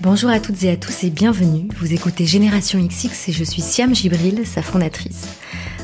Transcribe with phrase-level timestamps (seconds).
[0.00, 1.68] Bonjour à toutes et à tous et bienvenue.
[1.76, 5.28] Vous écoutez Génération XX et je suis Siam Gibril, sa fondatrice.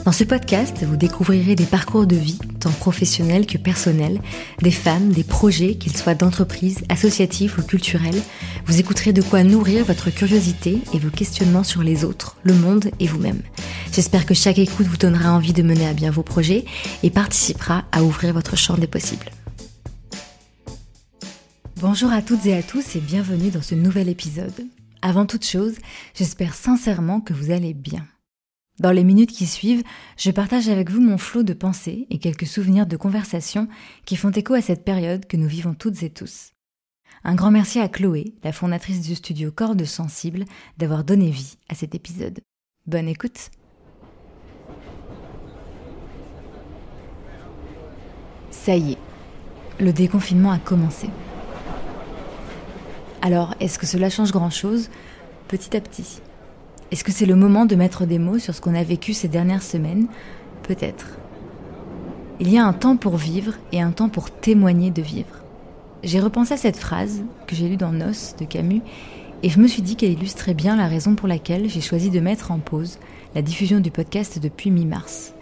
[0.07, 4.23] Dans ce podcast, vous découvrirez des parcours de vie, tant professionnels que personnels,
[4.63, 8.23] des femmes, des projets, qu'ils soient d'entreprise, associatifs ou culturels.
[8.65, 12.91] Vous écouterez de quoi nourrir votre curiosité et vos questionnements sur les autres, le monde
[13.01, 13.43] et vous-même.
[13.93, 16.65] J'espère que chaque écoute vous donnera envie de mener à bien vos projets
[17.03, 19.31] et participera à ouvrir votre champ des possibles.
[21.79, 24.67] Bonjour à toutes et à tous et bienvenue dans ce nouvel épisode.
[25.03, 25.75] Avant toute chose,
[26.15, 28.09] j'espère sincèrement que vous allez bien.
[28.81, 29.83] Dans les minutes qui suivent,
[30.17, 33.69] je partage avec vous mon flot de pensées et quelques souvenirs de conversations
[34.07, 36.53] qui font écho à cette période que nous vivons toutes et tous.
[37.25, 40.47] Un grand merci à Chloé, la fondatrice du studio Cordes Sensibles,
[40.79, 42.41] d'avoir donné vie à cet épisode.
[42.87, 43.51] Bonne écoute
[48.51, 48.99] Ça y est,
[49.79, 51.11] le déconfinement a commencé.
[53.27, 54.89] Alors, est-ce que cela change grand-chose
[55.49, 56.21] Petit à petit.
[56.93, 59.27] Est-ce que c'est le moment de mettre des mots sur ce qu'on a vécu ces
[59.27, 60.07] dernières semaines
[60.63, 61.19] Peut-être.
[62.39, 65.43] Il y a un temps pour vivre et un temps pour témoigner de vivre.
[66.05, 68.83] J'ai repensé à cette phrase que j'ai lue dans Nos de Camus
[69.43, 72.21] et je me suis dit qu'elle illustrait bien la raison pour laquelle j'ai choisi de
[72.21, 73.01] mettre en pause
[73.35, 75.35] la diffusion du podcast depuis mi-mars.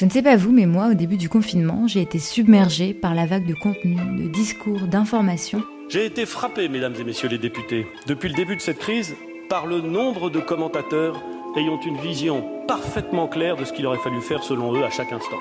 [0.00, 3.14] Je ne sais pas vous, mais moi, au début du confinement, j'ai été submergée par
[3.14, 5.62] la vague de contenu, de discours, d'informations.
[5.90, 9.14] J'ai été frappé, mesdames et messieurs les députés, depuis le début de cette crise,
[9.50, 11.22] par le nombre de commentateurs
[11.54, 15.12] ayant une vision parfaitement claire de ce qu'il aurait fallu faire selon eux à chaque
[15.12, 15.36] instant.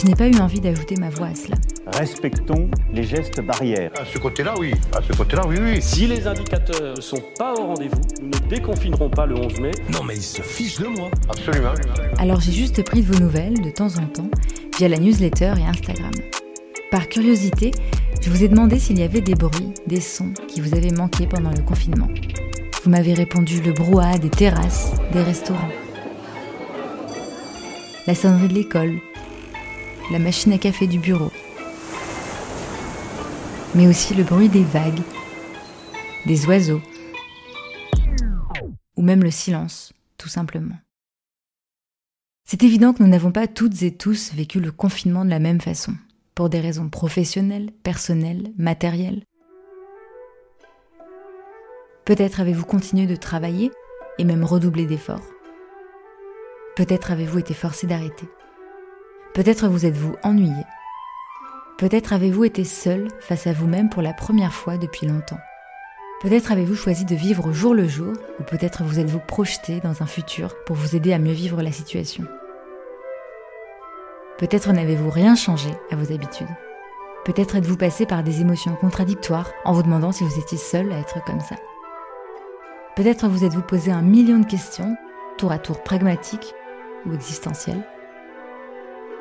[0.00, 1.56] Je n'ai pas eu envie d'ajouter ma voix à cela.
[1.98, 3.90] Respectons les gestes barrières.
[4.00, 4.72] À ce côté-là, oui.
[4.96, 5.82] À ce côté-là, oui, oui.
[5.82, 9.72] Si les indicateurs ne sont pas au rendez-vous, nous ne déconfinerons pas le 11 mai.
[9.92, 11.10] Non mais il se fiche de moi.
[11.28, 11.74] Absolument.
[12.16, 14.30] Alors j'ai juste pris de vos nouvelles de temps en temps
[14.78, 16.12] via la newsletter et Instagram.
[16.90, 17.70] Par curiosité,
[18.22, 21.26] je vous ai demandé s'il y avait des bruits, des sons qui vous avaient manqué
[21.26, 22.08] pendant le confinement.
[22.82, 25.68] Vous m'avez répondu le brouhaha des terrasses, des restaurants,
[28.06, 28.98] la sonnerie de l'école,
[30.10, 31.30] la machine à café du bureau,
[33.74, 35.02] mais aussi le bruit des vagues,
[36.26, 36.82] des oiseaux,
[38.96, 40.76] ou même le silence, tout simplement.
[42.44, 45.60] C'est évident que nous n'avons pas toutes et tous vécu le confinement de la même
[45.60, 45.94] façon,
[46.34, 49.22] pour des raisons professionnelles, personnelles, matérielles.
[52.04, 53.70] Peut-être avez-vous continué de travailler
[54.18, 55.30] et même redoublé d'efforts.
[56.74, 58.26] Peut-être avez-vous été forcé d'arrêter.
[59.32, 60.64] Peut-être vous êtes-vous ennuyé.
[61.78, 65.38] Peut-être avez-vous été seul face à vous-même pour la première fois depuis longtemps.
[66.20, 70.02] Peut-être avez-vous choisi de vivre au jour le jour, ou peut-être vous êtes-vous projeté dans
[70.02, 72.24] un futur pour vous aider à mieux vivre la situation.
[74.36, 76.48] Peut-être n'avez-vous rien changé à vos habitudes.
[77.24, 80.98] Peut-être êtes-vous passé par des émotions contradictoires en vous demandant si vous étiez seul à
[80.98, 81.56] être comme ça.
[82.96, 84.96] Peut-être vous êtes-vous posé un million de questions,
[85.38, 86.52] tour à tour pragmatiques
[87.06, 87.86] ou existentielles.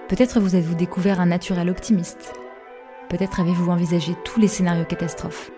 [0.09, 2.33] Peut-être vous êtes-vous découvert un naturel optimiste.
[3.09, 5.51] Peut-être avez-vous envisagé tous les scénarios catastrophes.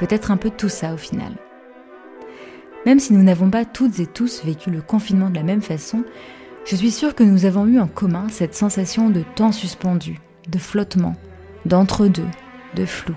[0.00, 1.34] Peut-être un peu tout ça au final.
[2.84, 6.02] Même si nous n'avons pas toutes et tous vécu le confinement de la même façon,
[6.64, 10.18] je suis sûre que nous avons eu en commun cette sensation de temps suspendu,
[10.48, 11.14] de flottement,
[11.64, 12.26] d'entre-deux,
[12.74, 13.14] de flou.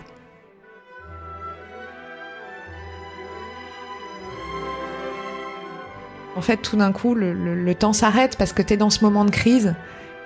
[6.35, 8.89] En fait, tout d'un coup, le, le- le temps s'arrête parce que tu es dans
[8.89, 9.75] ce moment de crise.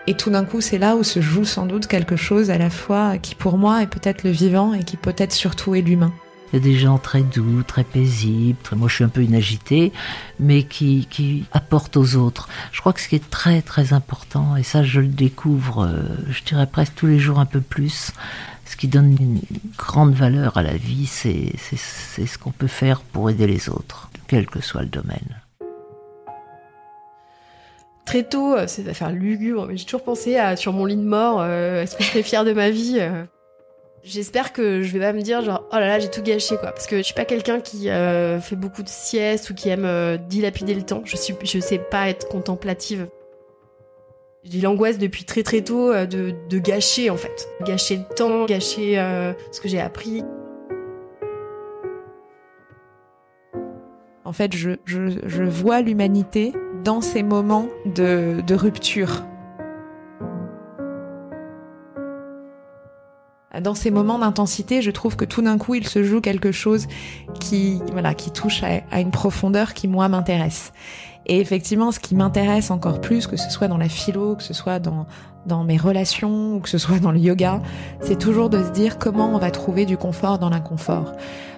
[0.07, 2.69] Et tout d'un coup, c'est là où se joue sans doute quelque chose à la
[2.69, 6.13] fois qui, pour moi, est peut-être le vivant et qui peut-être surtout est l'humain.
[6.53, 8.59] Il y a des gens très doux, très paisibles.
[8.61, 9.91] très- Moi, je suis un peu inagité,
[10.39, 12.49] mais qui, qui apportent aux autres.
[12.71, 16.03] Je crois que ce qui est très, très important, et ça, je le découvre, euh,
[16.29, 18.11] je dirais presque tous les jours un peu plus,
[18.67, 19.41] ce qui donne une
[19.75, 24.45] grande valeur à la vie, c'est ce qu'on peut faire pour aider les autres, quel
[24.45, 25.41] que soit le domaine.
[28.15, 31.01] Très tôt, euh, c'est faire lugubre, mais j'ai toujours pensé à sur mon lit de
[31.01, 33.25] mort, euh, est-ce que je serais fière de ma vie euh.
[34.05, 36.71] J'espère que je vais pas me dire genre oh là là j'ai tout gâché quoi
[36.71, 40.17] parce que je suis pas quelqu'un qui euh, fait beaucoup de siestes ou qui aime
[40.29, 41.01] dilapider le temps.
[41.03, 43.09] Je suis je sais pas être contemplative.
[44.45, 48.95] J'ai l'angoisse depuis très très tôt de, de gâcher en fait, gâcher le temps, gâcher
[49.51, 50.23] ce que j'ai appris.
[54.25, 56.51] En fait, je, je, vois l'humanité
[56.83, 59.23] dans ces moments de, de rupture.
[63.61, 66.87] Dans ces moments d'intensité, je trouve que tout d'un coup, il se joue quelque chose
[67.39, 70.73] qui, voilà, qui touche à, à une profondeur qui moi m'intéresse.
[71.27, 74.53] Et effectivement, ce qui m'intéresse encore plus, que ce soit dans la philo, que ce
[74.53, 75.05] soit dans,
[75.45, 77.61] dans mes relations ou que ce soit dans le yoga,
[78.01, 81.13] c'est toujours de se dire comment on va trouver du confort dans l'inconfort.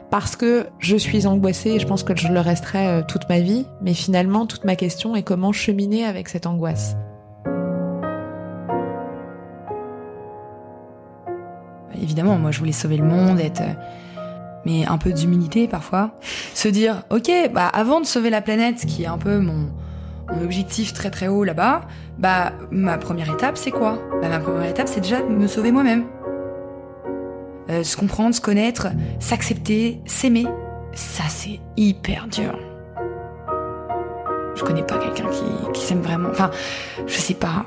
[0.10, 3.40] Parce que je suis angoissée et je pense que je le resterai euh, toute ma
[3.40, 6.96] vie, mais finalement, toute ma question est comment cheminer avec cette angoisse.
[12.02, 13.74] Évidemment, moi je voulais sauver le monde, euh,
[14.66, 16.12] mais un peu d'humilité parfois.
[16.54, 19.68] Se dire, ok, bah avant de sauver la planète, qui est un peu mon,
[20.32, 21.82] mon objectif très très haut là-bas,
[22.18, 24.00] bah ma première étape c'est quoi?
[24.22, 26.06] Bah ma première étape c'est déjà de me sauver moi-même.
[27.70, 28.88] Euh, se comprendre, se connaître,
[29.20, 30.48] s'accepter, s'aimer,
[30.94, 32.58] ça c'est hyper dur.
[34.56, 35.44] Je connais pas quelqu'un qui,
[35.74, 36.30] qui s'aime vraiment.
[36.30, 36.50] Enfin,
[37.06, 37.66] je sais pas.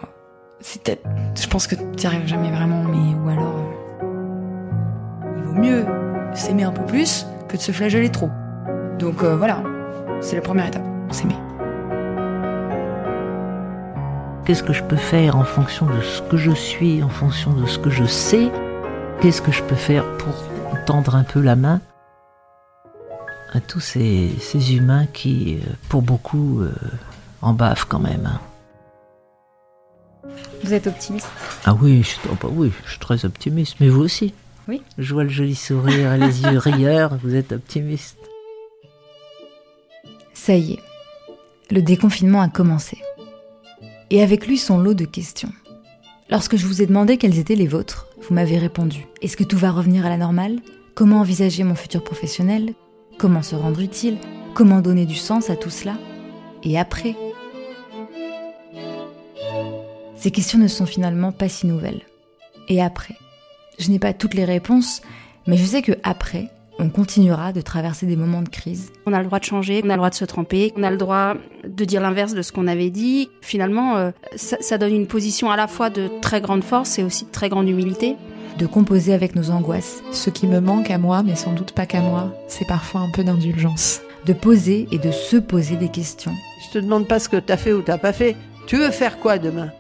[0.61, 1.07] C'est peut-être.
[1.41, 3.55] Je pense que tu arrives jamais vraiment, mais ou alors.
[4.03, 5.85] euh, il vaut mieux
[6.35, 8.31] s'aimer un peu plus que de se flageller trop.
[8.99, 9.63] Donc euh, voilà,
[10.21, 11.37] c'est la première étape, s'aimer.
[14.45, 17.67] Qu'est-ce que je peux faire en fonction de ce que je suis, en fonction de
[17.67, 18.51] ce que je sais?
[19.21, 20.35] Qu'est-ce que je peux faire pour
[20.87, 21.81] tendre un peu la main
[23.53, 26.73] à tous ces, ces humains qui, euh, pour beaucoup, euh,
[27.43, 28.27] en bavent quand même.
[28.27, 28.41] hein.
[30.63, 31.27] Vous êtes optimiste?
[31.65, 34.33] Ah oui, je, oh bah oui, je suis très optimiste, mais vous aussi?
[34.69, 34.83] Oui.
[34.99, 38.17] Je vois le joli sourire et les yeux rieurs, vous êtes optimiste.
[40.33, 40.81] Ça y est,
[41.71, 42.99] le déconfinement a commencé.
[44.11, 45.53] Et avec lui son lot de questions.
[46.31, 49.09] Lorsque je vous ai demandé quelles étaient les vôtres, vous m'avez répondu.
[49.21, 50.61] Est-ce que tout va revenir à la normale?
[50.95, 52.75] Comment envisager mon futur professionnel?
[53.19, 54.17] Comment se rendre utile?
[54.55, 55.99] Comment donner du sens à tout cela?
[56.63, 57.17] Et après?
[60.15, 62.03] Ces questions ne sont finalement pas si nouvelles.
[62.69, 63.17] Et après?
[63.81, 65.03] Je n'ai pas toutes les réponses,
[65.49, 66.49] mais je sais que après,
[66.81, 69.91] on continuera de traverser des moments de crise On a le droit de changer, on
[69.91, 71.35] a le droit de se tromper, on a le droit
[71.67, 73.29] de dire l'inverse de ce qu'on avait dit.
[73.43, 77.05] Finalement, euh, ça, ça donne une position à la fois de très grande force et
[77.05, 78.17] aussi de très grande humilité.
[78.59, 81.87] de composer avec nos angoisses, Ce qui me manque à moi, mais sans doute pas
[81.87, 84.01] qu'à moi, c'est parfois un peu d'indulgence.
[84.27, 86.33] de poser et de se poser des questions,
[86.67, 88.37] Je te demande pas ce que t'as fait ou t'as pas fait.
[88.67, 89.71] Tu veux faire quoi demain?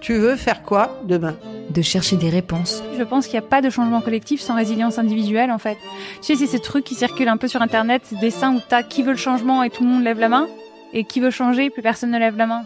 [0.00, 1.36] Tu veux faire quoi demain?
[1.72, 4.98] De chercher des réponses, Je pense qu'il n'y a pas de changement collectif sans résilience
[4.98, 5.78] individuelle en fait.
[6.20, 8.82] Tu sais, c'est ces trucs qui circulent un peu sur internet, ces dessins où t'as
[8.82, 10.48] qui veut le changement et tout le monde lève la main,
[10.92, 12.64] et qui veut changer, plus personne ne lève la main.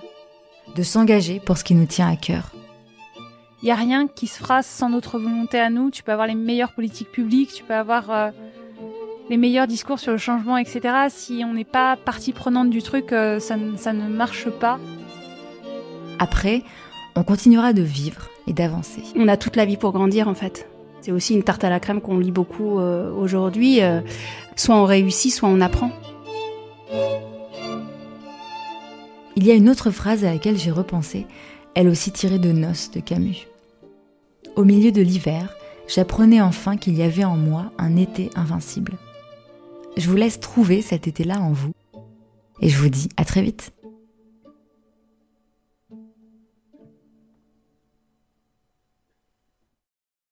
[0.74, 2.50] de s'engager pour ce qui nous tient à cœur.
[3.62, 5.90] Il y a rien qui se fera sans notre volonté à nous.
[5.90, 8.30] Tu peux avoir les meilleures politiques publiques, tu peux avoir euh,
[9.30, 10.80] les meilleurs discours sur le changement, etc.
[11.08, 14.78] Si on n'est pas partie prenante du truc, euh, ça ne marche pas.
[16.18, 16.62] Après,
[17.16, 19.02] on continuera de vivre et d'avancer.
[19.16, 20.68] On a toute la vie pour grandir en fait.
[21.00, 23.82] C'est aussi une tarte à la crème qu'on lit beaucoup euh, aujourd'hui.
[23.82, 24.00] euh,
[24.54, 25.90] soit on réussit, soit on apprend.
[29.36, 31.26] Il y a une autre phrase à laquelle j'ai repensé,
[31.74, 33.46] elle aussi tirée de Noces de Camus.
[34.56, 35.54] Au milieu de l'hiver,
[35.88, 38.94] j'apprenais enfin qu'il y avait en moi un été invincible.
[39.96, 41.72] Je vous laisse trouver cet été-là en vous.
[42.62, 43.72] Et je vous dis à très vite.